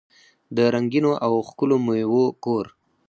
د 0.55 0.57
رنګینو 0.73 1.11
او 1.25 1.33
ښکلو 1.47 1.77
میوو 1.85 2.25
کور. 2.43 2.65